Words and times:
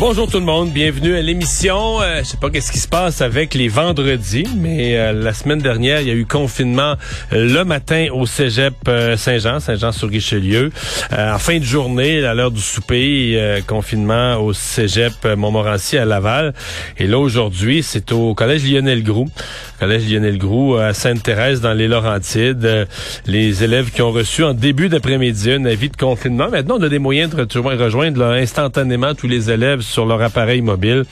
Bonjour 0.00 0.28
tout 0.28 0.40
le 0.40 0.44
monde, 0.44 0.72
bienvenue 0.72 1.16
à 1.16 1.22
l'émission. 1.22 2.02
Euh, 2.02 2.18
je 2.18 2.24
sais 2.24 2.36
pas 2.36 2.50
qu'est-ce 2.50 2.72
qui 2.72 2.80
se 2.80 2.88
passe 2.88 3.20
avec 3.20 3.54
les 3.54 3.68
vendredis, 3.68 4.48
mais 4.56 4.98
euh, 4.98 5.12
la 5.12 5.32
semaine 5.32 5.60
dernière, 5.60 6.00
il 6.00 6.08
y 6.08 6.10
a 6.10 6.14
eu 6.14 6.26
confinement 6.26 6.96
euh, 7.32 7.46
le 7.46 7.64
matin 7.64 8.08
au 8.12 8.26
Cégep 8.26 8.74
euh, 8.88 9.16
Saint-Jean, 9.16 9.60
Saint-Jean-sur-Richelieu. 9.60 10.72
en 11.16 11.38
fin 11.38 11.60
de 11.60 11.64
journée, 11.64 12.24
à 12.24 12.34
l'heure 12.34 12.50
du 12.50 12.60
souper, 12.60 13.62
confinement 13.68 14.36
au 14.38 14.52
Cégep 14.52 15.24
Montmorency 15.36 15.96
à 15.96 16.04
Laval. 16.04 16.54
Et 16.98 17.06
là 17.06 17.18
aujourd'hui, 17.20 17.84
c'est 17.84 18.10
au 18.10 18.34
collège 18.34 18.68
Lionel 18.68 19.04
Groux, 19.04 19.28
collège 19.78 20.10
Lionel 20.10 20.38
Groux 20.38 20.76
à 20.76 20.92
Sainte-Thérèse 20.92 21.60
dans 21.60 21.72
les 21.72 21.88
Laurentides. 21.88 22.86
les 23.26 23.64
élèves 23.64 23.90
qui 23.90 24.02
ont 24.02 24.12
reçu 24.12 24.44
en 24.44 24.54
début 24.54 24.88
d'après-midi 24.88 25.52
un 25.52 25.64
avis 25.64 25.88
de 25.88 25.96
confinement. 25.96 26.48
Maintenant, 26.50 26.76
on 26.78 26.82
a 26.82 26.88
des 26.88 26.98
moyens 26.98 27.30
de 27.30 27.82
rejoindre 27.82 28.24
instantanément 28.24 29.14
tous 29.14 29.26
les 29.26 29.50
élèves 29.50 29.80
sur 29.80 30.06
leur 30.06 30.22
appareil 30.22 30.60
mobile. 30.62 31.04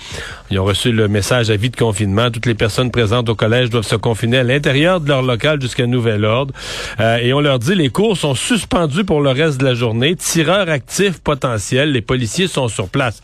Ils 0.53 0.59
ont 0.59 0.67
reçu 0.67 0.93
le 0.93 1.09
message 1.09 1.49
à 1.49 1.57
vie 1.57 1.71
de 1.71 1.77
confinement. 1.77 2.31
Toutes 2.31 2.45
les 2.45 2.55
personnes 2.55 2.91
présentes 2.91 3.31
au 3.31 3.35
collège 3.35 3.71
doivent 3.71 3.87
se 3.87 3.97
confiner 3.97 4.37
à 4.37 4.43
l'intérieur 4.43 5.01
de 5.01 5.09
leur 5.09 5.23
local 5.23 5.59
jusqu'à 5.63 5.87
nouvel 5.87 6.27
ordre. 6.27 6.53
Euh, 7.01 7.17
et 7.17 7.33
on 7.33 7.41
leur 7.41 7.59
dit 7.59 7.75
les 7.75 7.89
cours 7.89 8.19
sont 8.19 8.35
suspendus 8.35 9.05
pour 9.05 9.23
le 9.23 9.31
reste 9.31 9.59
de 9.59 9.65
la 9.65 9.73
journée. 9.73 10.15
Tireurs 10.15 10.69
actifs 10.69 11.23
potentiels. 11.23 11.93
Les 11.93 12.03
policiers 12.03 12.49
sont 12.49 12.69
sur 12.69 12.91
place. 12.91 13.23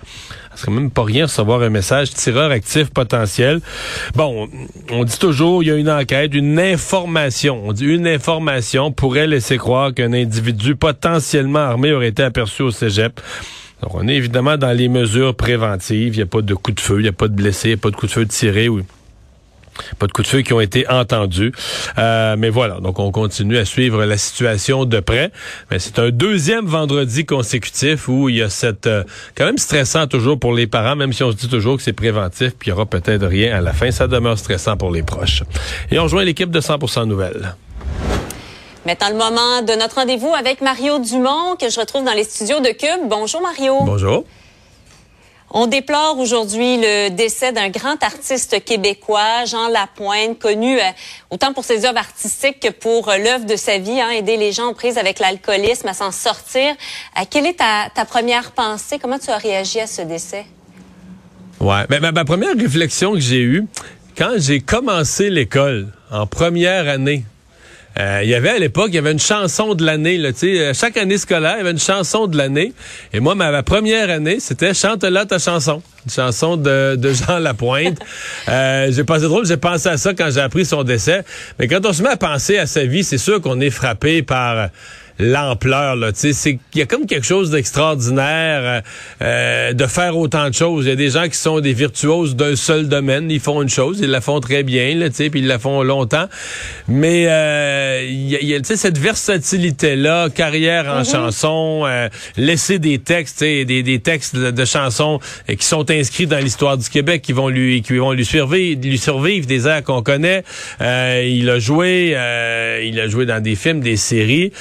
Ce 0.55 0.62
serait 0.62 0.73
même 0.73 0.91
pas 0.91 1.05
rien 1.05 1.27
recevoir 1.27 1.61
un 1.61 1.69
message 1.69 2.15
tireur 2.15 2.51
actif 2.51 2.89
potentiel. 2.89 3.61
Bon, 4.15 4.49
on 4.91 5.05
dit 5.05 5.19
toujours, 5.19 5.62
il 5.62 5.67
y 5.67 5.71
a 5.71 5.75
une 5.75 5.91
enquête, 5.91 6.33
une 6.33 6.59
information. 6.59 7.61
On 7.62 7.75
dit 7.75 7.84
une 7.84 8.06
information 8.06 8.91
pourrait 8.91 9.27
laisser 9.27 9.59
croire 9.59 9.93
qu'un 9.93 10.15
individu 10.15 10.77
potentiellement 10.77 11.59
armé 11.59 11.93
aurait 11.93 12.09
été 12.09 12.23
aperçu 12.23 12.62
au 12.62 12.71
cégep. 12.71 13.21
On 13.83 14.09
est 14.09 14.15
évidemment 14.15 14.57
dans 14.57 14.73
les 14.73 14.89
mesures 14.89 15.34
préventives. 15.34 16.15
Il 16.15 16.17
n'y 16.17 16.23
a 16.23 16.27
pas 16.27 16.43
de 16.43 16.55
coup 16.55 16.73
de 16.73 16.81
feu, 16.81 16.98
il 16.98 17.03
n'y 17.03 17.09
a 17.09 17.12
pas 17.12 17.29
de 17.29 17.34
blessés, 17.34 17.69
il 17.69 17.73
n'y 17.73 17.79
a 17.79 17.83
pas 17.83 17.91
de 17.91 17.97
coup 17.97 18.07
de 18.07 18.12
feu 18.12 18.27
tiré. 18.27 18.69
Oui. 18.69 18.83
Pas 19.98 20.07
de 20.07 20.12
coups 20.12 20.29
de 20.29 20.33
feu 20.33 20.43
qui 20.43 20.53
ont 20.53 20.61
été 20.61 20.89
entendus. 20.89 21.53
Euh, 21.99 22.37
mais 22.39 22.51
voilà, 22.51 22.81
donc 22.81 22.99
on 22.99 23.11
continue 23.11 23.56
à 23.56 23.65
suivre 23.65 24.05
la 24.05 24.17
situation 24.17 24.84
de 24.84 25.01
près. 25.01 25.31
Mais 25.71 25.79
c'est 25.79 25.99
un 25.99 26.11
deuxième 26.11 26.67
vendredi 26.67 27.25
consécutif 27.25 28.09
où 28.09 28.29
il 28.29 28.37
y 28.37 28.43
a 28.43 28.51
cette... 28.51 28.87
Euh, 28.87 29.05
quand 29.34 29.47
même 29.47 29.59
stressant 29.59 30.06
toujours 30.06 30.39
pour 30.39 30.53
les 30.53 30.67
parents, 30.67 30.97
même 30.97 31.12
si 31.12 31.23
on 31.23 31.31
se 31.31 31.37
dit 31.37 31.49
toujours 31.49 31.77
que 31.77 31.83
c'est 31.83 31.93
préventif, 31.93 32.55
puis 32.59 32.69
il 32.69 32.71
y 32.71 32.73
aura 32.73 32.87
peut-être 32.87 33.27
rien 33.27 33.56
à 33.56 33.61
la 33.61 33.73
fin. 33.73 33.91
Ça 33.91 34.09
demeure 34.09 34.39
stressant 34.39 34.77
pour 34.77 34.91
les 34.91 35.03
proches. 35.03 35.43
Et 35.91 35.99
on 35.99 36.05
rejoint 36.05 36.25
l'équipe 36.25 36.51
de 36.51 36.61
100% 36.61 37.06
Nouvelles. 37.06 37.55
Maintenant, 38.89 39.11
le 39.11 39.17
moment 39.17 39.61
de 39.61 39.75
notre 39.75 39.97
rendez-vous 39.97 40.33
avec 40.34 40.62
Mario 40.62 40.98
Dumont, 40.98 41.56
que 41.61 41.69
je 41.69 41.78
retrouve 41.78 42.05
dans 42.05 42.14
les 42.14 42.25
studios 42.25 42.61
de 42.61 42.70
Cube. 42.70 43.06
Bonjour, 43.06 43.42
Mario. 43.42 43.81
Bonjour. 43.83 44.25
On 45.50 45.67
déplore 45.67 46.19
aujourd'hui 46.19 46.78
le 46.78 47.11
décès 47.11 47.53
d'un 47.53 47.69
grand 47.69 48.03
artiste 48.03 48.64
québécois, 48.64 49.44
Jean 49.44 49.69
Lapointe, 49.69 50.39
connu 50.39 50.78
euh, 50.78 50.83
autant 51.28 51.53
pour 51.53 51.66
ses 51.66 51.84
œuvres 51.84 51.98
artistiques 51.98 52.61
que 52.61 52.70
pour 52.70 53.11
euh, 53.11 53.19
l'œuvre 53.19 53.44
de 53.44 53.56
sa 53.56 53.77
vie, 53.77 54.00
hein, 54.00 54.09
aider 54.09 54.39
les 54.39 54.53
gens 54.53 54.69
en 54.69 54.72
prise 54.72 54.97
avec 54.97 55.19
l'alcoolisme 55.19 55.89
à 55.89 55.92
s'en 55.92 56.11
sortir. 56.11 56.75
Euh, 57.19 57.25
quelle 57.28 57.44
est 57.44 57.59
ta, 57.59 58.04
première 58.06 58.53
pensée? 58.53 58.98
Comment 58.98 59.19
tu 59.19 59.28
as 59.28 59.37
réagi 59.37 59.81
à 59.81 59.87
ce 59.87 60.00
décès? 60.00 60.47
Ouais, 61.60 61.84
mais 61.91 62.00
ma 62.00 62.25
première 62.25 62.56
réflexion 62.56 63.12
que 63.12 63.21
j'ai 63.21 63.43
eue, 63.43 63.66
quand 64.16 64.37
j'ai 64.38 64.60
commencé 64.60 65.28
l'école 65.28 65.88
en 66.10 66.27
première 66.27 66.88
année, 66.88 67.27
euh, 67.98 68.20
il 68.22 68.28
y 68.28 68.34
avait 68.34 68.50
à 68.50 68.59
l'époque, 68.59 68.88
il 68.88 68.94
y 68.94 68.98
avait 68.98 69.12
une 69.12 69.19
chanson 69.19 69.75
de 69.75 69.84
l'année. 69.84 70.19
Là, 70.19 70.31
euh, 70.42 70.72
chaque 70.72 70.97
année 70.97 71.19
scolaire, 71.19 71.54
il 71.56 71.59
y 71.59 71.60
avait 71.62 71.72
une 71.72 71.81
chanson 71.81 72.28
de 72.28 72.36
l'année. 72.36 72.72
Et 73.12 73.19
moi, 73.19 73.34
ma, 73.34 73.62
première 73.62 74.09
année, 74.09 74.38
c'était 74.38 74.72
Chante-la 74.72 75.26
ta 75.26 75.38
chanson. 75.38 75.82
Une 76.06 76.12
chanson 76.12 76.56
de, 76.56 76.94
de 76.97 77.12
Jean 77.12 77.38
Lapointe. 77.41 77.98
euh, 78.48 78.92
j'ai 78.92 79.03
passé 79.03 79.25
drôle, 79.25 79.47
j'ai 79.47 79.56
pensé 79.56 79.88
à 79.88 79.97
ça 79.97 80.14
quand 80.14 80.28
j'ai 80.31 80.41
appris 80.41 80.64
son 80.64 80.84
décès. 80.84 81.25
Mais 81.59 81.66
quand 81.66 81.84
on 81.84 81.92
se 81.92 82.03
met 82.03 82.10
à 82.10 82.16
penser 82.16 82.56
à 82.56 82.66
sa 82.66 82.84
vie, 82.84 83.03
c'est 83.03 83.19
sûr 83.19 83.41
qu'on 83.41 83.59
est 83.60 83.70
frappé 83.70 84.22
par 84.22 84.69
l'ampleur. 85.19 85.97
Là, 85.97 86.12
tu 86.12 86.33
sais, 86.33 86.59
il 86.75 86.79
y 86.79 86.83
a 86.83 86.87
comme 86.87 87.06
quelque 87.06 87.27
chose 87.27 87.51
d'extraordinaire 87.51 88.61
euh, 88.62 88.81
euh, 89.23 89.73
de 89.73 89.87
faire 89.87 90.17
autant 90.17 90.49
de 90.49 90.55
choses. 90.55 90.87
Il 90.87 90.89
y 90.89 90.93
a 90.93 90.97
des 90.97 91.11
gens 91.11 91.29
qui 91.29 91.37
sont 91.37 91.61
des 91.61 91.73
virtuoses 91.73 92.37
d'un 92.37 92.56
seul 92.56 92.89
domaine. 92.89 93.31
Ils 93.31 93.41
font 93.41 93.62
une 93.62 93.69
chose, 93.69 93.99
ils 94.01 94.11
la 94.11 94.21
font 94.21 94.41
très 94.41 94.62
bien, 94.62 94.95
là, 94.95 95.09
tu 95.09 95.17
sais, 95.17 95.31
puis 95.31 95.41
ils 95.41 95.47
la 95.47 95.59
font 95.59 95.83
longtemps. 95.83 96.28
Mais 96.87 97.27
euh, 97.28 98.07
il 98.09 98.45
y 98.45 98.55
a, 98.55 98.59
tu 98.59 98.67
sais, 98.67 98.77
cette 98.77 98.99
versatilité 98.99 99.97
là, 99.97 100.28
carrière 100.31 100.87
en 100.89 101.03
mm-hmm. 101.03 101.11
chanson, 101.11 101.83
euh, 101.87 102.09
laisser 102.37 102.78
des 102.78 102.99
textes, 102.99 103.41
des, 103.41 103.65
des 103.65 103.99
textes 104.01 104.37
de, 104.37 104.65
chansons 104.65 105.19
qui 105.47 105.65
sont 105.65 105.91
inscrits 105.91 106.27
dans 106.27 106.39
l'histoire 106.39 106.77
du 106.77 106.89
Québec, 106.89 107.23
qui 107.23 107.33
vont 107.33 107.49
lui, 107.49 107.81
qui 107.81 107.97
vont 107.97 108.12
lui 108.12 108.25
survivre, 108.25 108.81
lui 108.83 108.99
survivre 108.99 109.47
des 109.47 109.67
airs 109.67 109.83
qu'on 109.83 110.03
connaît. 110.03 110.45
il 110.81 111.49
a 111.49 111.59
joué, 111.59 112.11
il 112.84 113.01
a 113.01 113.09
joué 113.09 113.25
dans 113.25 113.43
des 113.43 113.55
films, 113.55 113.81
des 113.81 113.97
séries. 113.97 114.53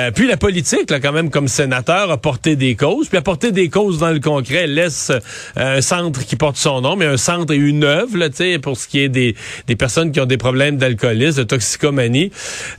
puis 0.13 0.27
la 0.27 0.37
politique, 0.37 0.89
là, 0.89 0.99
quand 0.99 1.11
même, 1.11 1.29
comme 1.29 1.47
sénateur, 1.47 2.09
a 2.11 2.17
porté 2.17 2.55
des 2.55 2.75
causes. 2.75 3.07
Puis 3.07 3.17
a 3.17 3.21
porté 3.21 3.51
des 3.51 3.69
causes 3.69 3.99
dans 3.99 4.11
le 4.11 4.19
concret. 4.19 4.67
laisse 4.67 5.11
euh, 5.11 5.77
un 5.77 5.81
centre 5.81 6.25
qui 6.25 6.35
porte 6.35 6.57
son 6.57 6.81
nom, 6.81 6.95
mais 6.95 7.05
un 7.05 7.17
centre 7.17 7.53
et 7.53 7.57
une 7.57 7.83
œuvre, 7.83 8.17
là, 8.17 8.29
pour 8.61 8.77
ce 8.77 8.87
qui 8.87 8.99
est 8.99 9.09
des, 9.09 9.35
des 9.67 9.75
personnes 9.75 10.11
qui 10.11 10.19
ont 10.19 10.25
des 10.25 10.37
problèmes 10.37 10.77
d'alcoolisme, 10.77 11.39
de 11.39 11.43
toxicomanie. 11.43 12.31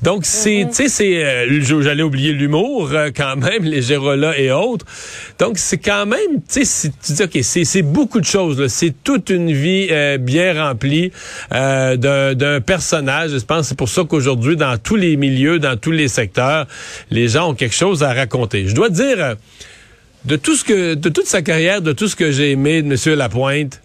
Donc, 0.02 0.24
c'est, 0.24 0.64
mhm. 0.64 0.68
tu 0.70 0.74
sais, 0.74 0.88
c'est, 0.88 1.24
euh, 1.24 1.80
j'allais 1.82 2.02
oublier 2.02 2.32
l'humour, 2.32 2.90
quand 3.16 3.36
même, 3.36 3.62
les 3.64 3.82
Gérolas 3.82 4.38
et 4.38 4.50
autres. 4.50 4.86
Donc, 5.38 5.58
c'est 5.58 5.78
quand 5.78 6.06
même, 6.06 6.40
tu 6.48 6.64
sais, 6.64 6.90
tu 7.04 7.12
dis, 7.12 7.22
OK, 7.22 7.38
c'est 7.42 7.82
beaucoup 7.82 8.20
de 8.20 8.26
choses. 8.26 8.66
C'est 8.68 8.94
toute 9.02 9.30
une 9.30 9.52
vie 9.52 9.88
bien 10.18 10.68
remplie 10.68 11.10
d'un 11.50 12.60
personnage. 12.60 13.30
Je 13.30 13.44
pense 13.44 13.62
c'est 13.72 13.78
pour 13.78 13.88
ça 13.88 14.04
qu'aujourd'hui, 14.04 14.56
dans 14.56 14.76
tous 14.76 14.96
les 14.96 15.16
milieux, 15.16 15.58
dans 15.58 15.78
tous 15.78 15.92
les 15.92 16.08
secteurs, 16.08 16.66
les 17.12 17.28
gens 17.28 17.50
ont 17.50 17.54
quelque 17.54 17.74
chose 17.74 18.02
à 18.02 18.12
raconter. 18.12 18.66
Je 18.66 18.74
dois 18.74 18.88
dire, 18.88 19.16
euh, 19.18 19.34
de 20.24 20.36
tout 20.36 20.56
ce 20.56 20.64
que, 20.64 20.94
de 20.94 21.08
toute 21.08 21.26
sa 21.26 21.42
carrière, 21.42 21.82
de 21.82 21.92
tout 21.92 22.08
ce 22.08 22.16
que 22.16 22.30
j'ai 22.30 22.52
aimé 22.52 22.82
de 22.82 22.92
M. 22.92 23.18
Lapointe, 23.18 23.80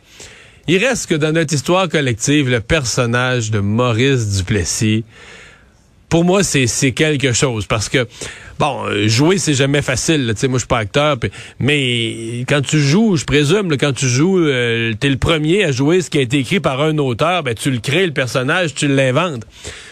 il 0.68 0.84
reste 0.84 1.08
que 1.08 1.16
dans 1.16 1.32
notre 1.32 1.54
histoire 1.54 1.88
collective, 1.88 2.50
le 2.50 2.60
personnage 2.60 3.52
de 3.52 3.60
Maurice 3.60 4.38
Duplessis, 4.38 5.04
pour 6.10 6.24
moi, 6.24 6.42
c'est 6.44 6.92
quelque 6.94 7.34
chose 7.34 7.66
parce 7.66 7.90
que 7.90 8.08
bon, 8.60 8.86
euh, 8.86 9.08
jouer 9.08 9.38
c'est 9.38 9.54
jamais 9.54 9.82
facile. 9.82 10.32
Tu 10.34 10.42
sais, 10.42 10.48
moi 10.48 10.58
je 10.58 10.62
suis 10.62 10.68
pas 10.68 10.78
acteur, 10.78 11.18
mais 11.60 12.46
quand 12.48 12.62
tu 12.62 12.80
joues, 12.80 13.18
je 13.18 13.26
présume, 13.26 13.76
quand 13.78 13.94
tu 13.94 14.08
joues, 14.08 14.40
euh, 14.40 14.94
tu 15.00 15.08
es 15.08 15.10
le 15.10 15.18
premier 15.18 15.66
à 15.66 15.72
jouer 15.72 16.02
ce 16.02 16.10
qui 16.10 16.18
a 16.18 16.22
été 16.22 16.38
écrit 16.40 16.62
par 16.62 16.82
un 16.82 16.98
auteur. 16.98 17.44
Ben 17.44 17.56
tu 17.56 17.72
le 17.72 17.80
crées 17.80 18.06
le 18.06 18.14
personnage, 18.14 18.74
tu 18.74 18.88
l'inventes. 18.88 19.44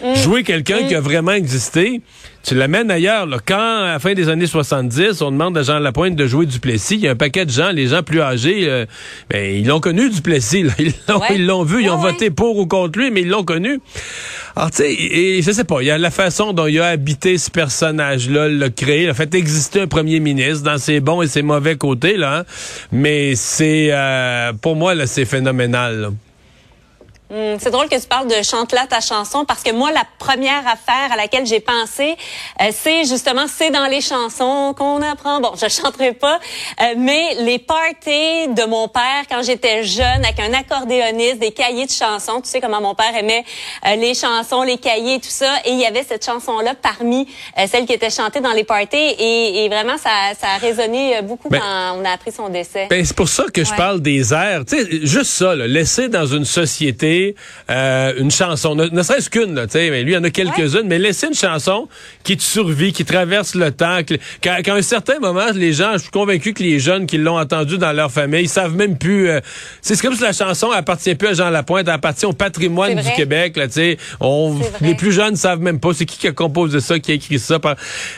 Mm. 0.01 0.15
Jouer 0.15 0.43
quelqu'un 0.43 0.83
qui 0.83 0.95
a 0.95 1.01
vraiment 1.01 1.33
existé, 1.33 2.01
tu 2.45 2.53
l'amènes 2.53 2.91
ailleurs. 2.91 3.25
Là. 3.25 3.37
Quand, 3.43 3.83
à 3.83 3.93
la 3.93 3.99
fin 3.99 4.13
des 4.13 4.29
années 4.29 4.45
70, 4.45 5.21
on 5.21 5.31
demande 5.31 5.57
à 5.57 5.63
Jean 5.63 5.79
Lapointe 5.79 6.15
de 6.15 6.27
jouer 6.27 6.45
Duplessis, 6.45 6.95
il 6.95 7.01
y 7.01 7.07
a 7.07 7.11
un 7.11 7.15
paquet 7.15 7.45
de 7.45 7.49
gens, 7.49 7.71
les 7.71 7.87
gens 7.87 8.03
plus 8.03 8.21
âgés, 8.21 8.69
euh, 8.69 8.85
ben, 9.29 9.55
ils 9.55 9.65
l'ont 9.65 9.79
connu, 9.79 10.09
Duplessis. 10.09 10.63
Là. 10.63 10.73
Ils 11.31 11.45
l'ont 11.45 11.63
vu, 11.63 11.83
ils 11.83 11.89
ont 11.89 11.97
voté 11.97 12.29
pour 12.29 12.57
ou 12.57 12.67
contre 12.67 12.99
lui, 12.99 13.09
mais 13.09 13.21
ils 13.21 13.29
l'ont 13.29 13.43
connu. 13.43 13.79
Alors, 14.55 14.69
tu 14.69 14.77
sais, 14.77 14.93
et 14.93 15.41
je 15.41 15.51
sais 15.51 15.63
pas, 15.63 15.81
il 15.81 15.87
y 15.87 15.91
a 15.91 15.97
la 15.97 16.11
façon 16.11 16.53
dont 16.53 16.67
il 16.67 16.79
a 16.79 16.87
habité 16.87 17.37
ce 17.37 17.49
personnage-là, 17.49 18.47
l'a 18.47 18.69
créé, 18.69 19.03
il 19.03 19.09
a 19.09 19.13
fait 19.13 19.33
exister 19.33 19.81
un 19.81 19.87
premier 19.87 20.19
ministre 20.19 20.63
dans 20.63 20.77
ses 20.77 20.99
bons 20.99 21.21
et 21.21 21.27
ses 21.27 21.41
mauvais 21.41 21.75
côtés, 21.75 22.15
là. 22.15 22.39
Hein. 22.39 22.43
Mais 22.91 23.35
c'est, 23.35 23.89
euh, 23.91 24.53
pour 24.53 24.75
moi, 24.75 24.93
là, 24.93 25.07
c'est 25.07 25.25
phénoménal. 25.25 26.11
Hmm, 27.31 27.57
c'est 27.57 27.71
drôle 27.71 27.89
que 27.89 27.99
tu 27.99 28.07
parles 28.07 28.27
de 28.27 28.43
chante-là 28.43 28.85
ta 28.87 29.01
chanson 29.01 29.45
parce 29.45 29.63
que 29.63 29.71
moi, 29.71 29.91
la 29.91 30.03
première 30.19 30.59
affaire 30.67 31.11
à 31.11 31.15
laquelle 31.15 31.47
j'ai 31.47 31.59
pensé, 31.59 32.15
euh, 32.61 32.69
c'est 32.71 33.03
justement, 33.05 33.45
c'est 33.47 33.71
dans 33.71 33.87
les 33.87 34.01
chansons 34.01 34.75
qu'on 34.77 35.01
apprend. 35.01 35.41
Bon, 35.41 35.53
je 35.55 35.67
chanterai 35.69 36.13
pas, 36.13 36.39
euh, 36.81 36.93
mais 36.97 37.33
les 37.39 37.57
parties 37.57 38.47
de 38.49 38.69
mon 38.69 38.87
père 38.87 39.23
quand 39.27 39.41
j'étais 39.41 39.83
jeune 39.83 40.23
avec 40.23 40.39
un 40.39 40.53
accordéoniste, 40.53 41.39
des 41.39 41.49
cahiers 41.49 41.87
de 41.87 41.91
chansons. 41.91 42.41
Tu 42.41 42.49
sais 42.49 42.61
comment 42.61 42.79
mon 42.79 42.93
père 42.93 43.15
aimait 43.17 43.43
euh, 43.87 43.95
les 43.95 44.13
chansons, 44.13 44.61
les 44.61 44.77
cahiers, 44.77 45.19
tout 45.19 45.25
ça. 45.27 45.51
Et 45.65 45.71
il 45.71 45.79
y 45.79 45.85
avait 45.85 46.03
cette 46.07 46.23
chanson-là 46.23 46.75
parmi 46.79 47.27
celles 47.67 47.87
qui 47.87 47.93
étaient 47.93 48.11
chantées 48.11 48.39
dans 48.39 48.53
les 48.53 48.63
parties. 48.65 48.97
Et, 48.97 49.65
et 49.65 49.69
vraiment, 49.69 49.97
ça, 49.97 50.11
ça, 50.39 50.49
a 50.55 50.57
résonné 50.57 51.21
beaucoup 51.23 51.49
ben, 51.49 51.59
quand 51.59 51.97
on 51.99 52.05
a 52.05 52.11
appris 52.11 52.31
son 52.31 52.49
décès. 52.49 52.85
Ben, 52.87 53.03
c'est 53.03 53.15
pour 53.15 53.29
ça 53.29 53.45
que 53.51 53.63
je 53.63 53.73
parle 53.73 53.99
des 54.01 54.31
airs. 54.31 54.63
Tu 54.67 54.77
sais, 54.77 55.05
juste 55.07 55.31
ça, 55.31 55.55
là, 55.55 55.65
laisser 55.65 56.07
dans 56.07 56.27
une 56.27 56.45
société 56.45 57.14
euh, 57.69 58.13
une 58.17 58.31
chanson, 58.31 58.75
ne, 58.75 59.03
serait-ce 59.03 59.29
qu'une, 59.29 59.55
tu 59.65 59.71
sais, 59.71 59.89
mais 59.89 60.03
lui, 60.03 60.11
il 60.11 60.15
y 60.15 60.17
en 60.17 60.23
a 60.23 60.29
quelques-unes, 60.29 60.85
mais 60.85 60.99
laisser 60.99 61.27
une 61.27 61.33
chanson 61.33 61.87
qui 62.23 62.37
te 62.37 62.43
survit, 62.43 62.93
qui 62.93 63.05
traverse 63.05 63.55
le 63.55 63.71
temps, 63.71 63.99
qu'à 64.41 64.61
un 64.67 64.81
certain 64.81 65.19
moment, 65.19 65.45
les 65.53 65.73
gens, 65.73 65.93
je 65.93 65.99
suis 65.99 66.11
convaincu 66.11 66.53
que 66.53 66.63
les 66.63 66.79
jeunes 66.79 67.05
qui 67.05 67.17
l'ont 67.17 67.39
entendu 67.39 67.77
dans 67.77 67.93
leur 67.93 68.11
famille, 68.11 68.43
ils 68.43 68.49
savent 68.49 68.75
même 68.75 68.97
plus. 68.97 69.29
Euh, 69.29 69.39
c'est 69.81 69.99
comme 70.01 70.15
si 70.15 70.21
la 70.21 70.33
chanson 70.33 70.71
appartient 70.71 71.15
plus 71.15 71.29
à 71.29 71.33
Jean 71.33 71.49
Lapointe, 71.49 71.87
elle 71.87 71.93
appartient 71.93 72.25
au 72.25 72.33
patrimoine 72.33 72.95
du 72.95 73.11
Québec, 73.15 73.57
là, 73.57 73.67
tu 73.67 73.73
sais. 73.73 73.97
Les 74.81 74.95
plus 74.95 75.11
jeunes 75.11 75.35
savent 75.35 75.61
même 75.61 75.79
pas 75.79 75.93
c'est 75.93 76.05
qui 76.05 76.17
qui 76.17 76.27
a 76.27 76.31
composé 76.31 76.79
ça, 76.79 76.99
qui 76.99 77.11
a 77.11 77.15
écrit 77.15 77.39
ça. 77.39 77.59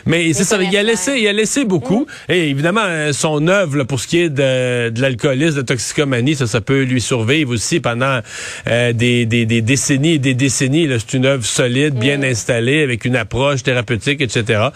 Mais 0.06 0.34
c'est 0.34 0.44
ça, 0.44 0.62
il 0.62 0.76
a 0.76 0.84
laissé, 0.84 1.20
il 1.20 1.28
a 1.28 1.34
laissé 1.34 1.66
beaucoup. 1.66 2.08
Mm. 2.28 2.32
Et 2.32 2.50
évidemment, 2.50 2.84
euh, 2.84 3.14
son 3.14 3.48
œuvre, 3.48 3.84
pour 3.84 4.00
ce 4.00 4.08
qui 4.08 4.20
est 4.20 4.30
de, 4.30 4.90
de 4.90 5.02
l'alcoolisme, 5.02 5.56
de 5.56 5.60
la 5.62 5.64
toxicomanie, 5.64 6.36
ça, 6.36 6.48
ça 6.48 6.62
peut 6.62 6.84
lui 6.84 7.02
survivre 7.02 7.52
aussi 7.52 7.80
pendant 7.80 8.20
euh, 8.68 8.87
des, 8.94 9.26
des, 9.26 9.46
des, 9.46 9.62
décennies 9.62 10.14
et 10.14 10.20
des 10.20 10.34
décennies. 10.34 10.88
C'est 11.00 11.18
une 11.18 11.26
œuvre 11.26 11.46
solide, 11.46 11.96
bien 11.96 12.18
mm. 12.18 12.24
installée, 12.24 12.84
avec 12.84 13.06
une 13.06 13.16
approche 13.16 13.64
thérapeutique, 13.64 14.22
etc. 14.22 14.70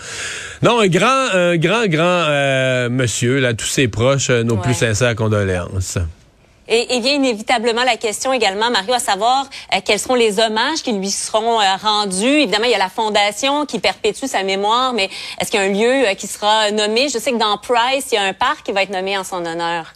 Non, 0.61 0.79
un 0.79 0.87
grand, 0.87 1.29
un 1.33 1.57
grand, 1.57 1.87
grand 1.87 2.25
euh, 2.29 2.89
monsieur, 2.89 3.39
là, 3.39 3.53
tous 3.53 3.65
ses 3.65 3.87
proches, 3.87 4.29
nos 4.29 4.57
plus 4.57 4.73
sincères 4.73 5.15
condoléances. 5.15 5.97
Et, 6.73 6.95
et, 6.95 7.01
vient 7.01 7.15
inévitablement 7.15 7.83
la 7.83 7.97
question 7.97 8.31
également, 8.31 8.71
Mario, 8.71 8.93
à 8.93 8.99
savoir 8.99 9.45
euh, 9.73 9.79
quels 9.85 9.99
seront 9.99 10.15
les 10.15 10.39
hommages 10.39 10.81
qui 10.81 10.93
lui 10.93 11.09
seront 11.09 11.59
euh, 11.59 11.75
rendus. 11.81 12.25
Évidemment, 12.25 12.63
il 12.63 12.71
y 12.71 12.75
a 12.75 12.77
la 12.77 12.87
fondation 12.87 13.65
qui 13.65 13.79
perpétue 13.79 14.25
sa 14.25 14.43
mémoire, 14.43 14.93
mais 14.93 15.09
est-ce 15.39 15.51
qu'il 15.51 15.59
y 15.59 15.63
a 15.63 15.65
un 15.65 15.73
lieu 15.73 16.07
euh, 16.07 16.13
qui 16.13 16.27
sera 16.27 16.71
nommé? 16.71 17.09
Je 17.09 17.17
sais 17.17 17.33
que 17.33 17.37
dans 17.37 17.57
Price, 17.57 18.07
il 18.13 18.15
y 18.15 18.17
a 18.17 18.23
un 18.23 18.31
parc 18.31 18.65
qui 18.65 18.71
va 18.71 18.83
être 18.83 18.89
nommé 18.89 19.17
en 19.17 19.25
son 19.25 19.45
honneur. 19.45 19.93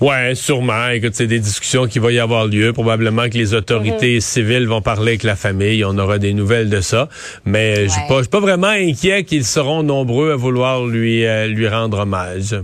Ouais, 0.00 0.34
sûrement. 0.34 0.88
Écoute, 0.88 1.12
c'est 1.14 1.26
des 1.26 1.40
discussions 1.40 1.86
qui 1.86 1.98
vont 1.98 2.08
y 2.08 2.18
avoir 2.18 2.46
lieu. 2.46 2.72
Probablement 2.72 3.28
que 3.28 3.36
les 3.36 3.52
autorités 3.52 4.14
mhm. 4.14 4.20
civiles 4.22 4.66
vont 4.66 4.80
parler 4.80 5.12
avec 5.12 5.24
la 5.24 5.36
famille. 5.36 5.84
On 5.84 5.98
aura 5.98 6.16
des 6.18 6.32
nouvelles 6.32 6.70
de 6.70 6.80
ça. 6.80 7.10
Mais 7.44 7.84
je 7.84 7.88
suis 7.90 8.08
pas, 8.08 8.22
pas 8.22 8.40
vraiment 8.40 8.68
inquiet 8.68 9.24
qu'ils 9.24 9.44
seront 9.44 9.82
nombreux 9.82 10.32
à 10.32 10.36
vouloir 10.36 10.86
lui, 10.86 11.26
lui 11.48 11.68
rendre 11.68 11.98
hommage. 11.98 12.56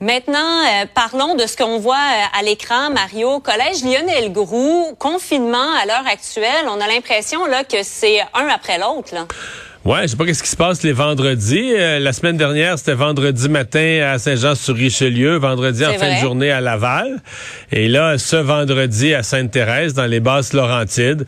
Maintenant, 0.00 0.38
euh, 0.38 0.86
parlons 0.94 1.34
de 1.34 1.44
ce 1.46 1.56
qu'on 1.56 1.80
voit 1.80 1.96
euh, 1.96 2.38
à 2.38 2.42
l'écran, 2.44 2.90
Mario. 2.90 3.40
Collège 3.40 3.82
Lionel 3.82 4.30
Groux, 4.30 4.94
confinement 4.96 5.74
à 5.82 5.86
l'heure 5.86 6.06
actuelle. 6.06 6.66
On 6.68 6.80
a 6.80 6.86
l'impression 6.86 7.46
là 7.46 7.64
que 7.64 7.78
c'est 7.82 8.20
un 8.32 8.46
après 8.46 8.78
l'autre. 8.78 9.12
Là. 9.12 9.26
Ouais, 9.84 10.02
je 10.02 10.08
sais 10.08 10.16
pas 10.16 10.24
qu'est-ce 10.24 10.44
qui 10.44 10.50
se 10.50 10.56
passe 10.56 10.84
les 10.84 10.92
vendredis. 10.92 11.72
Euh, 11.74 11.98
la 11.98 12.12
semaine 12.12 12.36
dernière, 12.36 12.78
c'était 12.78 12.94
vendredi 12.94 13.48
matin 13.48 14.12
à 14.12 14.18
Saint-Jean-sur-Richelieu, 14.18 15.36
vendredi 15.38 15.84
en 15.84 15.94
fin 15.94 16.14
de 16.14 16.20
journée 16.20 16.52
à 16.52 16.60
Laval, 16.60 17.20
et 17.72 17.88
là, 17.88 18.18
ce 18.18 18.36
vendredi 18.36 19.14
à 19.14 19.24
Sainte-Thérèse, 19.24 19.94
dans 19.94 20.06
les 20.06 20.20
basses 20.20 20.52
Laurentides 20.52 21.26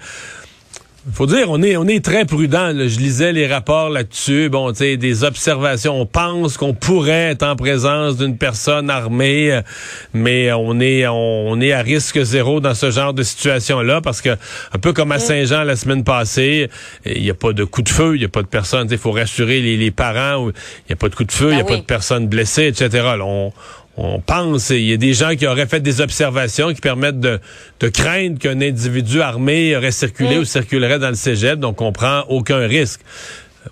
faut 1.15 1.27
dire, 1.27 1.47
on 1.49 1.63
est, 1.63 1.79
on 1.79 1.87
est 1.89 2.05
très 2.05 2.27
prudent. 2.27 2.73
Je 2.73 2.99
lisais 2.99 3.33
les 3.33 3.47
rapports 3.47 3.89
là-dessus. 3.89 4.51
Bon, 4.51 4.71
tu 4.71 4.79
sais, 4.79 4.97
des 4.99 5.25
observations. 5.25 5.99
On 5.99 6.05
pense 6.05 6.59
qu'on 6.59 6.75
pourrait 6.75 7.31
être 7.31 7.43
en 7.43 7.57
présence 7.57 8.19
d'une 8.19 8.37
personne 8.37 8.91
armée, 8.91 9.51
euh, 9.51 9.63
mais 10.13 10.53
on 10.53 10.79
est, 10.79 11.07
on, 11.07 11.59
est 11.61 11.73
à 11.73 11.81
risque 11.81 12.23
zéro 12.23 12.61
dans 12.61 12.75
ce 12.75 12.91
genre 12.91 13.15
de 13.15 13.23
situation-là 13.23 14.03
parce 14.03 14.21
que, 14.21 14.31
un 14.31 14.79
peu 14.79 14.93
comme 14.93 15.11
à 15.13 15.17
mm. 15.17 15.21
Saint-Jean 15.21 15.65
la 15.65 15.77
semaine 15.77 16.05
passée, 16.05 16.69
il 17.07 17.23
n'y 17.23 17.31
a 17.31 17.35
pas 17.35 17.55
de 17.55 17.65
coup 17.65 17.83
de 17.83 17.89
feu, 17.89 18.17
il 18.17 18.19
n'y 18.19 18.27
a 18.27 18.29
pas 18.29 18.43
de 18.43 18.49
personne. 18.49 18.87
Il 18.91 18.99
faut 18.99 19.13
rassurer 19.13 19.61
les, 19.61 19.91
parents. 19.91 20.49
Il 20.49 20.91
n'y 20.91 20.93
a 20.93 20.97
pas 20.97 21.09
de 21.09 21.15
coup 21.15 21.25
de 21.25 21.33
feu, 21.33 21.49
il 21.51 21.55
n'y 21.55 21.61
a 21.61 21.65
ben 21.65 21.69
pas 21.69 21.77
de 21.77 21.87
personnes 21.87 22.29
blessées, 22.29 22.67
etc. 22.67 23.15
on, 23.23 23.53
on 24.03 24.19
pense, 24.19 24.71
il 24.71 24.87
y 24.87 24.93
a 24.95 24.97
des 24.97 25.13
gens 25.13 25.37
qui 25.37 25.47
auraient 25.47 25.67
fait 25.67 25.81
des 25.81 26.01
observations 26.01 26.73
qui 26.73 26.81
permettent 26.81 27.21
de, 27.21 27.39
craindre 27.93 28.39
qu'un 28.39 28.61
individu 28.63 29.21
armé 29.21 29.77
aurait 29.77 29.91
circulé 29.91 30.39
ou 30.39 30.45
circulerait 30.45 30.99
dans 30.99 31.11
le 31.11 31.15
cégep, 31.15 31.59
donc 31.59 31.83
on 31.83 31.93
prend 31.93 32.23
aucun 32.29 32.67
risque. 32.67 33.01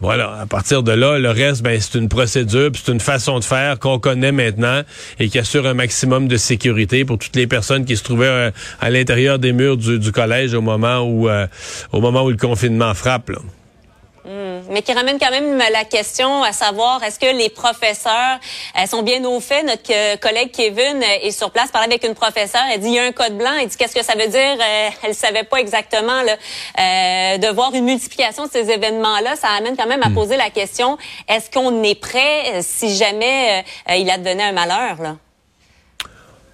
Voilà, 0.00 0.38
à 0.38 0.44
partir 0.44 0.82
de 0.82 0.92
là, 0.92 1.18
le 1.18 1.30
reste, 1.30 1.62
ben, 1.62 1.80
c'est 1.80 1.98
une 1.98 2.10
procédure, 2.10 2.70
c'est 2.74 2.92
une 2.92 3.00
façon 3.00 3.38
de 3.38 3.44
faire 3.44 3.78
qu'on 3.78 3.98
connaît 3.98 4.32
maintenant 4.32 4.82
et 5.18 5.30
qui 5.30 5.38
assure 5.38 5.66
un 5.66 5.72
maximum 5.72 6.28
de 6.28 6.36
sécurité 6.36 7.06
pour 7.06 7.16
toutes 7.16 7.34
les 7.34 7.46
personnes 7.46 7.86
qui 7.86 7.96
se 7.96 8.04
trouvaient 8.04 8.26
euh, 8.26 8.50
à 8.82 8.90
l'intérieur 8.90 9.38
des 9.38 9.54
murs 9.54 9.78
du, 9.78 10.12
collège 10.12 10.52
au 10.52 10.60
moment 10.60 11.00
où, 11.00 11.30
euh, 11.30 11.46
au 11.92 12.02
moment 12.02 12.22
où 12.22 12.30
le 12.30 12.36
confinement 12.36 12.92
frappe. 12.92 13.30
Mais 14.68 14.82
qui 14.82 14.92
ramène 14.92 15.18
quand 15.18 15.30
même 15.30 15.58
la 15.58 15.84
question 15.84 16.42
à 16.42 16.52
savoir 16.52 17.02
est-ce 17.02 17.18
que 17.18 17.36
les 17.36 17.48
professeurs 17.48 18.38
sont 18.86 19.02
bien 19.02 19.24
au 19.24 19.40
fait? 19.40 19.62
Notre 19.62 19.92
euh, 19.92 20.16
collègue 20.16 20.50
Kevin 20.52 21.02
euh, 21.02 21.26
est 21.26 21.30
sur 21.30 21.50
place, 21.50 21.70
parlait 21.70 21.88
avec 21.88 22.04
une 22.04 22.14
professeure, 22.14 22.62
elle 22.72 22.80
dit 22.80 22.88
il 22.88 22.94
y 22.94 22.98
a 22.98 23.04
un 23.04 23.12
code 23.12 23.36
blanc, 23.36 23.50
elle 23.60 23.68
dit 23.68 23.76
qu'est-ce 23.76 23.94
que 23.94 24.04
ça 24.04 24.14
veut 24.14 24.28
dire? 24.28 24.56
Euh, 24.60 24.88
Elle 25.02 25.14
savait 25.14 25.44
pas 25.44 25.58
exactement 25.58 26.22
là, 26.22 26.32
euh, 26.32 27.38
de 27.38 27.54
voir 27.54 27.74
une 27.74 27.84
multiplication 27.84 28.46
de 28.46 28.50
ces 28.50 28.70
événements-là. 28.70 29.36
Ça 29.36 29.48
amène 29.56 29.76
quand 29.76 29.86
même 29.86 30.02
à 30.02 30.08
hmm. 30.08 30.14
poser 30.14 30.36
la 30.36 30.50
question 30.50 30.98
est-ce 31.28 31.50
qu'on 31.50 31.82
est 31.82 31.98
prêt 31.98 32.60
si 32.62 32.96
jamais 32.96 33.64
il 33.96 34.10
advenait 34.10 34.44
un 34.44 34.52
malheur 34.52 35.00
là? 35.02 35.16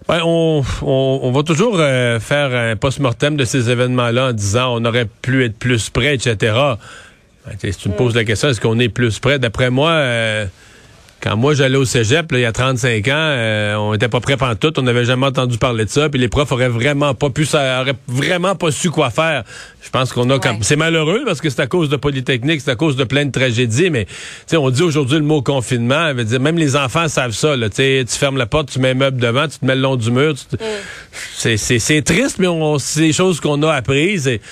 Ouais, 0.09 0.19
on, 0.23 0.63
on, 0.83 1.21
on, 1.23 1.33
va 1.33 1.43
toujours 1.43 1.79
faire 1.79 2.55
un 2.55 2.77
post-mortem 2.77 3.37
de 3.37 3.45
ces 3.45 3.71
événements-là 3.71 4.29
en 4.29 4.33
disant 4.33 4.75
on 4.75 4.85
aurait 4.85 5.07
pu 5.07 5.47
être 5.47 5.59
plus 5.59 5.89
prêt, 5.89 6.15
etc. 6.15 6.55
Ben, 7.47 7.57
si 7.59 7.79
tu 7.79 7.89
me 7.89 7.95
poses 7.95 8.15
la 8.15 8.25
question, 8.25 8.49
est-ce 8.49 8.61
qu'on 8.61 8.79
est 8.79 8.89
plus 8.89 9.19
près? 9.19 9.39
D'après 9.39 9.71
moi, 9.71 9.91
euh, 9.91 10.47
quand 11.25 11.39
moi 11.39 11.55
j'allais 11.55 11.79
au 11.79 11.87
cégep, 11.87 12.27
il 12.33 12.41
y 12.41 12.45
a 12.45 12.53
35 12.53 13.09
ans, 13.09 13.13
euh, 13.15 13.75
on 13.77 13.95
était 13.95 14.09
pas 14.09 14.21
prêt 14.21 14.37
tout, 14.61 14.79
on 14.79 14.83
n'avait 14.83 15.07
jamais 15.07 15.25
entendu 15.25 15.57
parler 15.57 15.87
de 15.87 15.91
ça, 15.91 16.11
puis 16.11 16.21
les 16.21 16.29
profs 16.29 16.53
auraient 16.53 16.69
vraiment 16.69 17.15
pas 17.15 17.31
pu, 17.31 17.47
ça 17.47 17.81
auraient 17.81 17.97
vraiment 18.07 18.55
pas 18.55 18.71
su 18.71 18.91
quoi 18.91 19.09
faire. 19.09 19.45
Je 19.83 19.89
pense 19.89 20.13
qu'on 20.13 20.29
a, 20.29 20.39
c'est 20.61 20.77
malheureux 20.77 21.23
parce 21.25 21.41
que 21.41 21.49
c'est 21.49 21.63
à 21.63 21.67
cause 21.67 21.89
de 21.89 21.97
Polytechnique, 21.97 22.61
c'est 22.61 22.73
à 22.73 22.77
cause 22.77 22.97
de 22.97 23.05
plein 23.05 23.25
de 23.25 23.31
tragédies, 23.31 23.89
mais 23.89 24.07
tu 24.47 24.59
on 24.59 24.69
dit 24.69 24.83
aujourd'hui 24.83 25.17
le 25.17 25.25
mot 25.25 25.41
confinement, 25.41 26.13
veut 26.13 26.25
dire 26.25 26.41
même 26.41 26.59
les 26.59 26.77
enfants 26.77 27.09
savent 27.09 27.33
ça. 27.33 27.57
Là, 27.57 27.71
tu 27.71 28.05
fermes 28.09 28.37
la 28.37 28.47
porte, 28.47 28.71
tu 28.71 28.79
mets 28.79 28.91
un 28.91 28.95
meuble 28.95 29.19
devant, 29.19 29.49
tu 29.49 29.59
te 29.59 29.65
mets 29.65 29.77
le 29.77 29.81
long 29.81 29.97
du 29.97 30.11
mur. 30.11 30.35
Mm. 30.35 30.57
C'est 31.57 32.03
triste, 32.05 32.39
mais 32.39 32.49
c'est 32.79 33.01
des 33.01 33.13
choses 33.15 33.41
qu'on 33.41 33.63
a 33.63 33.73
apprises. 33.73 34.29
Et, 34.29 34.43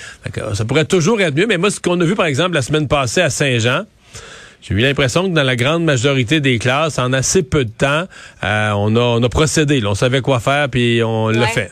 ça 0.53 0.65
pourrait 0.65 0.85
toujours 0.85 1.21
être 1.21 1.35
mieux. 1.35 1.45
Mais 1.45 1.57
moi, 1.57 1.69
ce 1.69 1.79
qu'on 1.79 1.99
a 2.01 2.05
vu 2.05 2.15
par 2.15 2.25
exemple 2.25 2.55
la 2.55 2.63
semaine 2.63 2.87
passée 2.87 3.21
à 3.21 3.29
Saint-Jean. 3.29 3.83
J'ai 4.63 4.75
eu 4.75 4.77
l'impression 4.77 5.23
que 5.23 5.35
dans 5.35 5.43
la 5.43 5.57
grande 5.57 5.83
majorité 5.83 6.39
des 6.39 6.57
classes, 6.57 6.97
en 6.97 7.11
assez 7.11 7.43
peu 7.43 7.65
de 7.65 7.71
temps, 7.71 8.05
euh, 8.45 8.71
on, 8.71 8.95
a, 8.95 9.01
on 9.01 9.21
a 9.21 9.27
procédé. 9.27 9.83
on 9.85 9.93
savait 9.93 10.21
quoi 10.21 10.39
faire, 10.39 10.69
puis 10.69 11.03
on 11.03 11.27
l'a 11.27 11.47
fait. 11.47 11.69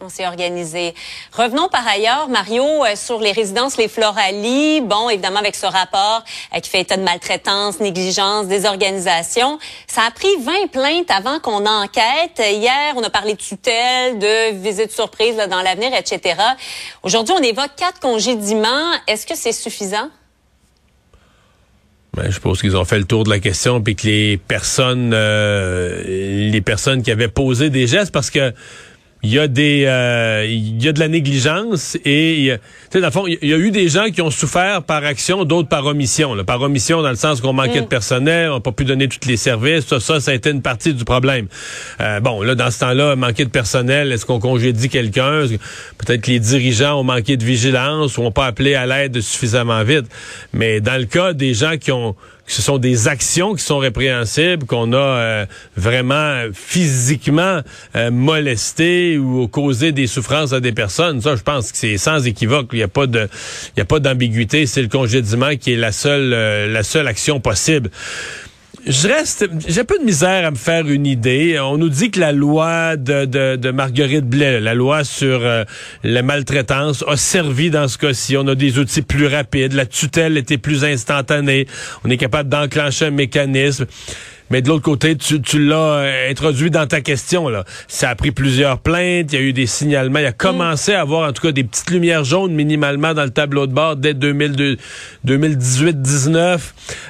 On 0.00 0.08
s'est 0.08 0.26
organisé. 0.26 0.94
Revenons 1.32 1.68
par 1.68 1.86
ailleurs, 1.86 2.30
Mario, 2.30 2.64
euh, 2.64 2.96
sur 2.96 3.20
les 3.20 3.32
résidences 3.32 3.76
Les 3.76 3.88
Floralies. 3.88 4.80
Bon, 4.80 5.10
évidemment, 5.10 5.40
avec 5.40 5.56
ce 5.56 5.66
rapport 5.66 6.24
euh, 6.56 6.60
qui 6.60 6.70
fait 6.70 6.80
état 6.80 6.96
de 6.96 7.02
maltraitance, 7.02 7.80
négligence, 7.80 8.46
désorganisation. 8.46 9.58
Ça 9.88 10.02
a 10.06 10.10
pris 10.10 10.36
20 10.40 10.70
plaintes 10.70 11.10
avant 11.10 11.38
qu'on 11.38 11.66
enquête. 11.66 12.38
Hier, 12.38 12.94
on 12.96 13.02
a 13.02 13.10
parlé 13.10 13.34
de 13.34 13.38
tutelle, 13.38 14.18
de 14.18 14.54
visite 14.54 14.92
surprise 14.92 15.36
dans 15.36 15.60
l'avenir, 15.60 15.90
etc. 15.94 16.40
Aujourd'hui, 17.02 17.34
on 17.36 17.42
évoque 17.42 17.74
quatre 17.76 18.00
congédiements. 18.00 18.92
Est-ce 19.06 19.26
que 19.26 19.34
c'est 19.34 19.52
suffisant? 19.52 20.08
Ben, 22.18 22.32
je 22.32 22.40
pense 22.40 22.60
qu'ils 22.60 22.76
ont 22.76 22.84
fait 22.84 22.98
le 22.98 23.04
tour 23.04 23.22
de 23.22 23.30
la 23.30 23.38
question 23.38 23.80
puis 23.80 23.94
que 23.94 24.06
les 24.06 24.38
personnes 24.38 25.12
euh, 25.14 26.02
les 26.04 26.60
personnes 26.60 27.02
qui 27.02 27.12
avaient 27.12 27.28
posé 27.28 27.70
des 27.70 27.86
gestes 27.86 28.10
parce 28.10 28.30
que 28.30 28.52
il 29.22 29.30
y 29.32 29.38
a 29.38 29.48
des 29.48 29.84
euh, 29.86 30.46
il 30.48 30.82
y 30.82 30.88
a 30.88 30.92
de 30.92 31.00
la 31.00 31.08
négligence 31.08 31.96
et 32.04 32.52
tu 32.52 32.58
sais 32.92 33.00
dans 33.00 33.08
le 33.08 33.12
fond 33.12 33.26
il 33.26 33.48
y 33.48 33.54
a 33.54 33.58
eu 33.58 33.70
des 33.70 33.88
gens 33.88 34.06
qui 34.06 34.22
ont 34.22 34.30
souffert 34.30 34.82
par 34.82 35.04
action 35.04 35.44
d'autres 35.44 35.68
par 35.68 35.84
omission 35.86 36.34
là. 36.34 36.44
par 36.44 36.60
omission 36.62 37.02
dans 37.02 37.10
le 37.10 37.16
sens 37.16 37.40
qu'on 37.40 37.52
manquait 37.52 37.80
de 37.80 37.86
mm. 37.86 37.88
personnel 37.88 38.50
on 38.50 38.54
n'a 38.54 38.60
pas 38.60 38.72
pu 38.72 38.84
donner 38.84 39.08
tous 39.08 39.26
les 39.28 39.36
services 39.36 39.86
ça 39.86 40.00
ça 40.00 40.20
ça 40.20 40.30
a 40.30 40.34
été 40.34 40.50
une 40.50 40.62
partie 40.62 40.94
du 40.94 41.04
problème 41.04 41.48
euh, 42.00 42.20
bon 42.20 42.42
là 42.42 42.54
dans 42.54 42.70
ce 42.70 42.80
temps-là 42.80 43.16
manquer 43.16 43.44
de 43.44 43.50
personnel 43.50 44.12
est-ce 44.12 44.26
qu'on 44.26 44.40
congédie 44.40 44.88
quelqu'un? 44.88 45.44
Peut-être 45.98 46.22
que 46.22 46.30
les 46.30 46.40
dirigeants 46.40 47.00
ont 47.00 47.04
manqué 47.04 47.36
de 47.36 47.44
vigilance 47.44 48.18
ou 48.18 48.22
ont 48.22 48.32
pas 48.32 48.46
appelé 48.46 48.74
à 48.74 48.86
l'aide 48.86 49.20
suffisamment 49.20 49.82
vite? 49.84 50.06
Mais 50.52 50.80
dans 50.80 50.98
le 50.98 51.06
cas 51.06 51.32
des 51.32 51.54
gens 51.54 51.76
qui 51.76 51.92
ont 51.92 52.14
ce 52.48 52.62
sont 52.62 52.78
des 52.78 53.08
actions 53.08 53.54
qui 53.54 53.62
sont 53.62 53.76
répréhensibles, 53.76 54.64
qu'on 54.64 54.94
a 54.94 54.96
euh, 54.96 55.46
vraiment 55.76 56.44
physiquement 56.54 57.60
euh, 57.94 58.10
ou 59.16 59.48
causé 59.48 59.92
des 59.92 60.06
souffrances 60.06 60.52
à 60.52 60.60
des 60.60 60.72
personnes. 60.72 61.22
Ça, 61.22 61.36
je 61.36 61.42
pense 61.42 61.72
que 61.72 61.78
c'est 61.78 61.96
sans 61.96 62.26
équivoque. 62.26 62.68
Il 62.72 62.76
n'y 62.76 62.82
a 62.82 62.88
pas 62.88 63.06
de, 63.06 63.28
il 63.76 63.78
y 63.78 63.82
a 63.82 63.86
pas 63.86 64.00
d'ambiguïté. 64.00 64.66
C'est 64.66 64.82
le 64.82 64.88
congédiement 64.88 65.56
qui 65.56 65.72
est 65.72 65.76
la 65.76 65.92
seule, 65.92 66.32
euh, 66.34 66.66
la 66.70 66.82
seule 66.82 67.06
action 67.06 67.40
possible 67.40 67.90
je 68.86 69.08
reste, 69.08 69.46
j'ai 69.66 69.80
un 69.82 69.84
peu 69.84 69.98
de 69.98 70.04
misère 70.04 70.46
à 70.46 70.50
me 70.50 70.56
faire 70.56 70.86
une 70.88 71.06
idée. 71.06 71.58
On 71.60 71.76
nous 71.76 71.88
dit 71.88 72.10
que 72.10 72.20
la 72.20 72.32
loi 72.32 72.96
de, 72.96 73.24
de, 73.26 73.56
de 73.56 73.70
Marguerite 73.70 74.24
Blais, 74.24 74.60
la 74.60 74.74
loi 74.74 75.04
sur 75.04 75.40
euh, 75.42 75.64
la 76.04 76.22
maltraitance, 76.22 77.04
a 77.06 77.16
servi 77.16 77.70
dans 77.70 77.86
ce 77.88 77.98
cas-ci. 77.98 78.36
On 78.36 78.46
a 78.46 78.54
des 78.54 78.78
outils 78.78 79.02
plus 79.02 79.26
rapides, 79.26 79.74
la 79.74 79.86
tutelle 79.86 80.36
était 80.36 80.58
plus 80.58 80.84
instantanée, 80.84 81.66
on 82.04 82.10
est 82.10 82.16
capable 82.16 82.48
d'enclencher 82.48 83.06
un 83.06 83.10
mécanisme. 83.10 83.86
Mais 84.50 84.62
de 84.62 84.68
l'autre 84.68 84.82
côté, 84.82 85.16
tu, 85.16 85.42
tu 85.42 85.64
l'as 85.64 85.76
euh, 85.76 86.30
introduit 86.30 86.70
dans 86.70 86.86
ta 86.86 87.00
question. 87.00 87.48
Là. 87.48 87.64
Ça 87.86 88.10
a 88.10 88.14
pris 88.14 88.30
plusieurs 88.30 88.78
plaintes, 88.78 89.32
il 89.32 89.38
y 89.38 89.40
a 89.42 89.42
eu 89.42 89.52
des 89.52 89.66
signalements, 89.66 90.20
il 90.20 90.26
a 90.26 90.32
commencé 90.32 90.94
à 90.94 91.00
avoir 91.02 91.28
en 91.28 91.32
tout 91.32 91.42
cas 91.42 91.52
des 91.52 91.64
petites 91.64 91.90
lumières 91.90 92.24
jaunes 92.24 92.54
minimalement 92.54 93.12
dans 93.14 93.24
le 93.24 93.30
tableau 93.30 93.66
de 93.66 93.72
bord 93.72 93.96
dès 93.96 94.14
2018-19. 94.14 96.58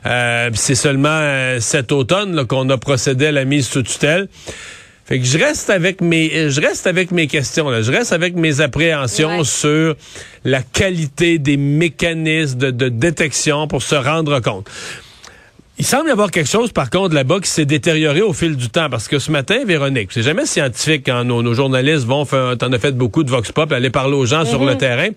Euh, 0.06 0.50
c'est 0.54 0.74
seulement 0.74 1.08
euh, 1.10 1.60
cet 1.60 1.92
automne 1.92 2.46
qu'on 2.46 2.70
a 2.70 2.78
procédé 2.78 3.26
à 3.26 3.32
la 3.32 3.44
mise 3.44 3.68
sous 3.68 3.82
tutelle. 3.82 4.28
Fait 5.06 5.20
que 5.20 5.24
je 5.24 5.38
reste 5.38 5.70
avec 5.70 6.00
mes, 6.02 6.50
je 6.50 6.60
reste 6.60 6.86
avec 6.86 7.12
mes 7.12 7.28
questions. 7.28 7.70
Là. 7.70 7.80
Je 7.80 7.90
reste 7.90 8.12
avec 8.12 8.36
mes 8.36 8.60
appréhensions 8.60 9.42
sur 9.42 9.96
la 10.44 10.60
qualité 10.60 11.38
des 11.38 11.56
mécanismes 11.56 12.72
de 12.72 12.90
détection 12.90 13.68
pour 13.68 13.82
se 13.82 13.94
rendre 13.94 14.40
compte. 14.40 14.68
Il 15.80 15.86
semble 15.86 16.08
y 16.08 16.10
avoir 16.10 16.32
quelque 16.32 16.48
chose, 16.48 16.72
par 16.72 16.90
contre, 16.90 17.14
là-bas 17.14 17.38
qui 17.38 17.48
s'est 17.48 17.64
détérioré 17.64 18.20
au 18.20 18.32
fil 18.32 18.56
du 18.56 18.68
temps. 18.68 18.90
Parce 18.90 19.06
que 19.06 19.20
ce 19.20 19.30
matin, 19.30 19.64
Véronique, 19.64 20.10
c'est 20.10 20.24
jamais 20.24 20.44
scientifique 20.44 21.04
quand 21.06 21.22
nos, 21.22 21.54
journalistes 21.54 22.04
vont 22.04 22.24
faire, 22.24 22.58
t'en 22.58 22.72
as 22.72 22.80
fait 22.80 22.90
beaucoup 22.90 23.22
de 23.22 23.30
vox 23.30 23.52
pop, 23.52 23.70
aller 23.70 23.88
parler 23.88 24.16
aux 24.16 24.26
gens 24.26 24.44
sur 24.44 24.64
le 24.64 24.72
mhm. 24.72 24.78
terrain. 24.78 25.08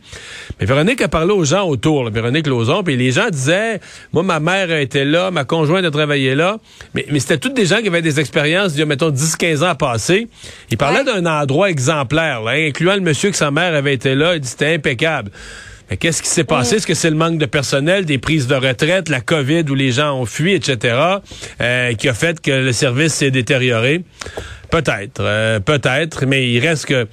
Mais 0.60 0.68
Véronique 0.68 1.02
a 1.02 1.08
parlé 1.08 1.34
aux 1.34 1.44
gens 1.44 1.68
autour, 1.68 2.12
Véronique 2.12 2.46
Lauzon, 2.46 2.84
puis 2.84 2.96
les 2.96 3.12
gens 3.12 3.30
disaient, 3.32 3.80
moi, 4.14 4.22
ma 4.22 4.40
mère 4.40 4.70
a 4.70 4.80
été 4.80 5.04
là, 5.04 5.32
ma 5.32 5.46
conjointe 5.46 5.84
a 5.84 5.90
travaillé 5.90 6.36
là. 6.36 6.58
Mais, 6.94 7.08
mais 7.12 7.20
c'était 7.20 7.40
toutes 7.40 7.56
des 7.56 7.66
gens 7.66 7.82
qui 7.82 7.88
avaient 7.88 8.04
des 8.04 8.20
expériences, 8.20 8.74
il 8.78 8.86
mettons, 8.86 9.10
10-15 9.10 9.64
ans 9.64 9.70
à 9.70 9.76
passer. 9.76 10.28
Il 10.70 10.78
parlait 10.78 11.04
d'un 11.04 11.26
endroit 11.26 11.72
exemplaire, 11.72 12.44
là, 12.44 12.52
incluant 12.52 12.94
le 12.94 13.02
monsieur 13.02 13.32
que 13.32 13.38
sa 13.38 13.50
mère 13.50 13.74
avait 13.74 13.96
été 13.96 14.14
là. 14.14 14.36
Il 14.36 14.42
dit, 14.42 14.48
c'était 14.48 14.76
impeccable. 14.76 15.32
Qu'est-ce 16.00 16.22
qui 16.22 16.30
s'est 16.30 16.44
passé? 16.44 16.76
Est-ce 16.76 16.88
que 16.88 16.94
c'est 16.94 17.10
le 17.10 17.16
manque 17.16 17.38
de 17.38 17.46
personnel, 17.46 18.06
des 18.06 18.18
prises 18.18 18.48
de 18.48 18.56
retraite, 18.56 19.10
la 19.10 19.22
COVID 19.22 19.66
où 19.70 19.76
les 19.76 19.92
gens 19.92 20.20
ont 20.20 20.26
fui, 20.26 20.54
etc., 20.54 20.98
euh, 21.60 21.94
qui 21.94 22.08
a 22.08 22.14
fait 22.14 22.40
que 22.40 22.52
le 22.52 22.72
service 22.72 23.14
s'est 23.14 23.32
détérioré? 23.32 24.04
Peut-être, 24.70 25.20
euh, 25.20 25.60
peut-être, 25.60 26.26
mais 26.26 26.50
il 26.50 26.60
reste 26.60 26.86
que 26.86 27.08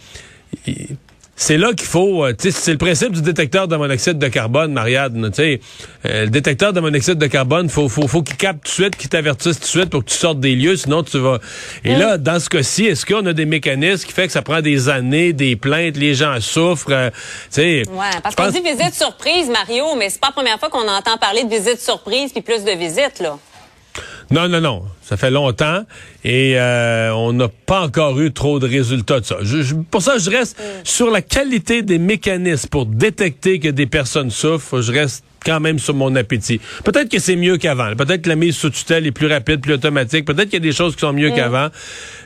c'est 1.40 1.56
là 1.56 1.72
qu'il 1.72 1.86
faut, 1.86 2.24
euh, 2.24 2.34
c'est 2.36 2.72
le 2.72 2.78
principe 2.78 3.12
du 3.12 3.22
détecteur 3.22 3.68
de 3.68 3.76
monoxyde 3.76 4.18
de 4.18 4.26
carbone, 4.26 4.72
Marianne. 4.72 5.30
sais, 5.32 5.60
euh, 6.04 6.24
le 6.24 6.30
détecteur 6.30 6.72
de 6.72 6.80
monoxyde 6.80 7.14
de 7.14 7.26
carbone, 7.28 7.70
faut, 7.70 7.88
faut, 7.88 8.08
faut 8.08 8.22
qu'il 8.22 8.36
capte 8.36 8.64
tout 8.64 8.70
de 8.70 8.74
suite, 8.74 8.96
qu'il 8.96 9.08
t'avertisse 9.08 9.54
tout 9.54 9.62
de 9.62 9.68
suite 9.68 9.90
pour 9.90 10.04
que 10.04 10.10
tu 10.10 10.16
sortes 10.16 10.40
des 10.40 10.56
lieux, 10.56 10.76
sinon 10.76 11.04
tu 11.04 11.18
vas. 11.18 11.38
Et 11.84 11.94
là, 11.94 12.18
dans 12.18 12.40
ce 12.40 12.48
cas-ci, 12.48 12.86
est-ce 12.86 13.06
qu'on 13.06 13.24
a 13.24 13.32
des 13.32 13.46
mécanismes 13.46 14.04
qui 14.04 14.12
fait 14.12 14.26
que 14.26 14.32
ça 14.32 14.42
prend 14.42 14.60
des 14.60 14.88
années, 14.88 15.32
des 15.32 15.54
plaintes, 15.54 15.96
les 15.96 16.14
gens 16.14 16.40
souffrent, 16.40 16.90
euh, 16.90 17.10
ouais, 17.56 17.84
parce 18.20 18.34
qu'on 18.34 18.50
dit 18.50 18.60
visite 18.60 18.94
surprise, 18.94 19.48
Mario, 19.48 19.94
mais 19.96 20.10
c'est 20.10 20.20
pas 20.20 20.28
la 20.28 20.32
première 20.32 20.58
fois 20.58 20.70
qu'on 20.70 20.88
entend 20.88 21.18
parler 21.18 21.44
de 21.44 21.50
visite 21.50 21.80
surprise 21.80 22.32
puis 22.32 22.42
plus 22.42 22.64
de 22.64 22.72
visites 22.72 23.20
là. 23.20 23.38
Non, 24.30 24.48
non, 24.48 24.60
non. 24.60 24.82
Ça 25.02 25.16
fait 25.16 25.30
longtemps 25.30 25.84
et 26.22 26.58
euh, 26.58 27.12
on 27.14 27.32
n'a 27.32 27.48
pas 27.48 27.80
encore 27.80 28.20
eu 28.20 28.30
trop 28.30 28.58
de 28.58 28.68
résultats 28.68 29.20
de 29.20 29.24
ça. 29.24 29.38
Je, 29.40 29.74
pour 29.74 30.02
ça, 30.02 30.18
je 30.18 30.28
reste 30.28 30.58
mm. 30.58 30.62
sur 30.84 31.10
la 31.10 31.22
qualité 31.22 31.80
des 31.80 31.98
mécanismes 31.98 32.68
pour 32.68 32.84
détecter 32.84 33.58
que 33.58 33.68
des 33.68 33.86
personnes 33.86 34.30
souffrent. 34.30 34.82
Je 34.82 34.92
reste 34.92 35.24
quand 35.46 35.60
même 35.60 35.78
sur 35.78 35.94
mon 35.94 36.14
appétit. 36.14 36.60
Peut-être 36.84 37.10
que 37.10 37.20
c'est 37.20 37.36
mieux 37.36 37.56
qu'avant. 37.56 37.94
Peut-être 37.96 38.20
que 38.20 38.28
la 38.28 38.36
mise 38.36 38.54
sous 38.54 38.68
tutelle 38.68 39.06
est 39.06 39.12
plus 39.12 39.28
rapide, 39.28 39.62
plus 39.62 39.74
automatique. 39.74 40.26
Peut-être 40.26 40.50
qu'il 40.50 40.54
y 40.54 40.56
a 40.56 40.68
des 40.68 40.72
choses 40.72 40.94
qui 40.94 41.00
sont 41.00 41.14
mieux 41.14 41.30
mm. 41.30 41.34
qu'avant. 41.34 41.68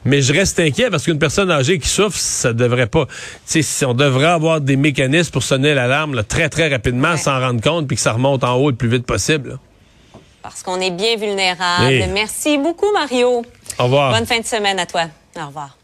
Mais 0.05 0.23
je 0.23 0.33
reste 0.33 0.59
inquiet 0.59 0.91
parce 0.91 1.05
qu'une 1.05 1.21
personne 1.21 1.53
âgée 1.53 1.79
qui 1.79 1.89
souffre, 1.89 2.19
ça 2.19 2.53
devrait 2.53 2.89
pas. 2.89 3.07
On 3.87 3.95
devrait 3.95 4.27
avoir 4.27 4.61
des 4.61 4.77
mécanismes 4.77 5.31
pour 5.31 5.45
sonner 5.45 5.73
l'alarme 5.73 6.25
très 6.25 6.49
très 6.49 6.69
rapidement, 6.69 7.17
sans 7.17 7.39
rendre 7.39 7.61
compte, 7.61 7.87
puis 7.87 7.95
que 7.97 8.03
ça 8.03 8.13
remonte 8.13 8.43
en 8.43 8.57
haut 8.57 8.71
le 8.71 8.77
plus 8.77 8.89
vite 8.89 9.07
possible 9.07 9.59
parce 10.43 10.63
qu'on 10.63 10.81
est 10.81 10.91
bien 10.91 11.17
vulnérable. 11.17 12.05
Merci 12.13 12.59
beaucoup, 12.59 12.91
Mario. 12.93 13.43
Au 13.79 13.85
revoir. 13.85 14.13
Bonne 14.13 14.27
fin 14.27 14.41
de 14.41 14.47
semaine 14.47 14.79
à 14.79 14.87
toi. 14.87 15.05
Au 15.37 15.47
revoir. 15.47 15.82